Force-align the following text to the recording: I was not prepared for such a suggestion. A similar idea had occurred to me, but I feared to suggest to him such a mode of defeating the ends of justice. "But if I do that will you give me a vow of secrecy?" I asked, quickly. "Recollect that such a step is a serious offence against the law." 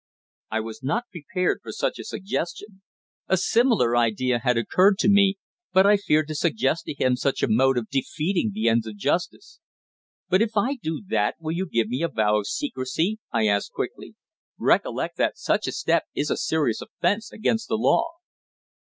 I 0.49 0.61
was 0.61 0.81
not 0.81 1.11
prepared 1.11 1.59
for 1.61 1.71
such 1.71 1.99
a 1.99 2.03
suggestion. 2.03 2.81
A 3.27 3.37
similar 3.37 3.95
idea 3.95 4.39
had 4.39 4.57
occurred 4.57 4.97
to 4.97 5.07
me, 5.07 5.37
but 5.73 5.85
I 5.85 5.95
feared 5.97 6.27
to 6.29 6.33
suggest 6.33 6.85
to 6.85 6.95
him 6.95 7.15
such 7.15 7.43
a 7.43 7.47
mode 7.47 7.77
of 7.77 7.87
defeating 7.87 8.49
the 8.51 8.67
ends 8.67 8.87
of 8.87 8.97
justice. 8.97 9.59
"But 10.27 10.41
if 10.41 10.57
I 10.57 10.77
do 10.81 11.03
that 11.09 11.35
will 11.39 11.51
you 11.55 11.67
give 11.69 11.89
me 11.89 12.01
a 12.01 12.07
vow 12.07 12.39
of 12.39 12.47
secrecy?" 12.47 13.19
I 13.31 13.45
asked, 13.45 13.73
quickly. 13.73 14.15
"Recollect 14.57 15.17
that 15.17 15.37
such 15.37 15.67
a 15.67 15.71
step 15.71 16.05
is 16.15 16.31
a 16.31 16.35
serious 16.35 16.81
offence 16.81 17.31
against 17.31 17.67
the 17.67 17.77
law." 17.77 18.07